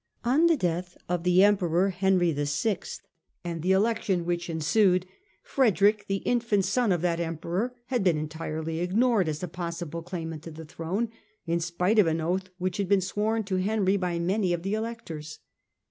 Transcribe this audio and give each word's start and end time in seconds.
On 0.23 0.47
the 0.47 0.57
death 0.57 0.97
of 1.07 1.21
the 1.23 1.43
Emperor 1.43 1.91
Henry 1.91 2.33
VI, 2.33 2.79
and 3.43 3.61
the 3.61 3.71
election 3.73 4.25
which 4.25 4.49
ensued, 4.49 5.05
the 5.59 6.21
infant 6.25 6.65
son 6.65 6.91
of 6.91 7.01
that 7.01 7.19
Emperor 7.19 7.75
had 7.85 8.03
been 8.03 8.17
entirely 8.17 8.79
ignored 8.79 9.29
as 9.29 9.43
a 9.43 9.47
possible 9.47 10.01
claimant 10.01 10.41
to 10.41 10.49
the 10.49 10.65
throne, 10.65 11.11
in 11.45 11.59
spite 11.59 11.99
of 11.99 12.07
an 12.07 12.19
oath 12.19 12.49
which 12.57 12.77
had 12.77 12.89
been 12.89 12.99
sworn 12.99 13.43
to 13.43 13.57
Henry 13.57 13.95
by 13.95 14.17
many 14.17 14.53
of 14.53 14.63
the 14.63 14.73
Electors. 14.73 15.37